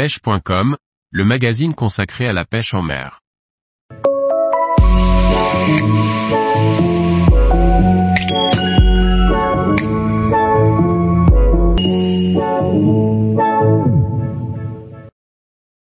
[0.00, 0.78] pêche.com,
[1.10, 3.20] le magazine consacré à la pêche en mer.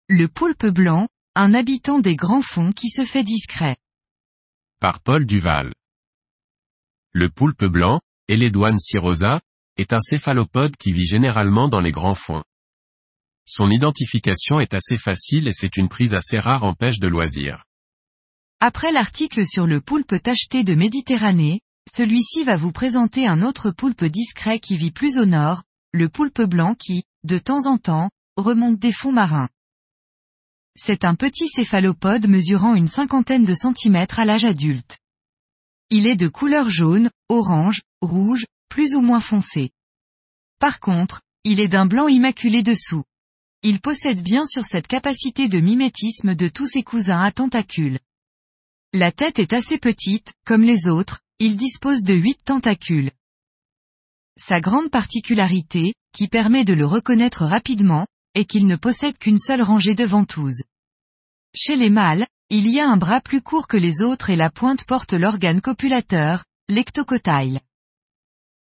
[0.08, 1.06] Le poulpe blanc,
[1.36, 3.76] un habitant des grands fonds qui se fait discret.
[4.80, 5.72] Par Paul Duval.
[7.12, 9.40] Le poulpe blanc, Eledouane cirosa,
[9.76, 12.42] est un céphalopode qui vit généralement dans les grands fonds.
[13.44, 17.64] Son identification est assez facile et c'est une prise assez rare en pêche de loisirs.
[18.60, 24.04] Après l'article sur le poulpe tacheté de Méditerranée, celui-ci va vous présenter un autre poulpe
[24.04, 28.78] discret qui vit plus au nord, le poulpe blanc qui, de temps en temps, remonte
[28.78, 29.48] des fonds marins.
[30.76, 34.98] C'est un petit céphalopode mesurant une cinquantaine de centimètres à l'âge adulte.
[35.90, 39.70] Il est de couleur jaune, orange, rouge, plus ou moins foncé.
[40.58, 43.02] Par contre, il est d'un blanc immaculé dessous.
[43.64, 48.00] Il possède bien sur cette capacité de mimétisme de tous ses cousins à tentacules.
[48.92, 53.12] La tête est assez petite, comme les autres, il dispose de huit tentacules.
[54.36, 59.62] Sa grande particularité, qui permet de le reconnaître rapidement, est qu'il ne possède qu'une seule
[59.62, 60.64] rangée de ventouses.
[61.54, 64.50] Chez les mâles, il y a un bras plus court que les autres et la
[64.50, 67.60] pointe porte l'organe copulateur, l'ectocotyle.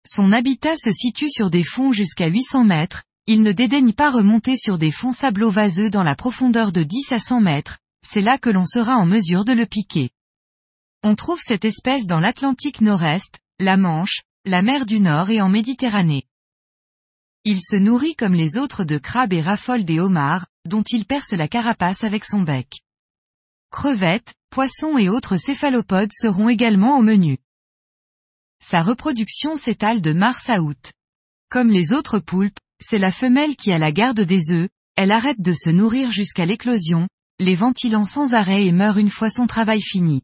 [0.06, 4.58] Son habitat se situe sur des fonds jusqu'à 800 mètres, il ne dédaigne pas remonter
[4.58, 8.50] sur des fonds sablo-vaseux dans la profondeur de 10 à 100 mètres, c'est là que
[8.50, 10.10] l'on sera en mesure de le piquer.
[11.04, 15.50] On trouve cette espèce dans l'Atlantique Nord-Est, la Manche, la mer du Nord et en
[15.50, 16.26] Méditerranée.
[17.46, 21.32] Il se nourrit comme les autres de crabes et raffole des homards, dont il perce
[21.32, 22.82] la carapace avec son bec.
[23.72, 27.38] Crevettes, poissons et autres céphalopodes seront également au menu.
[28.60, 30.94] Sa reproduction s'étale de mars à août.
[31.50, 35.40] Comme les autres poulpes, c'est la femelle qui a la garde des œufs, elle arrête
[35.40, 37.08] de se nourrir jusqu'à l'éclosion,
[37.40, 40.22] les ventilant sans arrêt et meurt une fois son travail fini.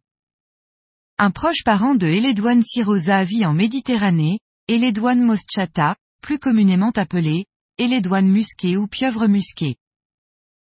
[1.17, 7.45] Un proche parent de Eledouane cirosa vit en Méditerranée, Eledouane moschata, plus communément appelée,
[7.77, 9.77] Eledouane musquée ou pieuvre musquée.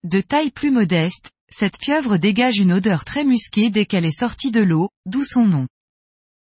[0.03, 4.51] De taille plus modeste, cette pieuvre dégage une odeur très musquée dès qu'elle est sortie
[4.51, 5.69] de l'eau, d'où son nom.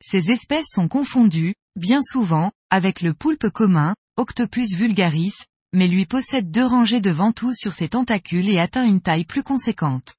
[0.02, 5.34] Ces espèces sont confondues, bien souvent, avec le poulpe commun, Octopus vulgaris,
[5.74, 9.44] mais lui possède deux rangées de ventouses sur ses tentacules et atteint une taille plus
[9.44, 10.16] conséquente.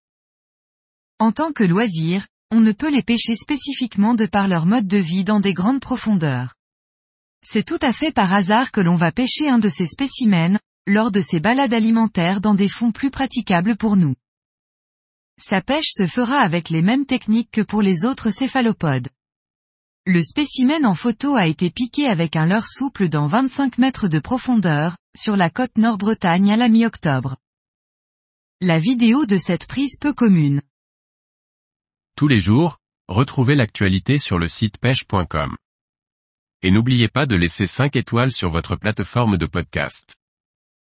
[1.18, 4.98] En tant que loisir, on ne peut les pêcher spécifiquement de par leur mode de
[4.98, 6.54] vie dans des grandes profondeurs.
[7.42, 11.10] C'est tout à fait par hasard que l'on va pêcher un de ces spécimens, lors
[11.10, 14.14] de ces balades alimentaires dans des fonds plus praticables pour nous.
[15.38, 19.08] Sa pêche se fera avec les mêmes techniques que pour les autres céphalopodes.
[20.08, 24.20] Le spécimen en photo a été piqué avec un leurre souple dans 25 mètres de
[24.20, 27.36] profondeur, sur la côte Nord-Bretagne à la mi-octobre.
[28.60, 30.62] La vidéo de cette prise peu commune.
[32.14, 32.78] Tous les jours,
[33.08, 35.56] retrouvez l'actualité sur le site pêche.com.
[36.62, 40.14] Et n'oubliez pas de laisser 5 étoiles sur votre plateforme de podcast.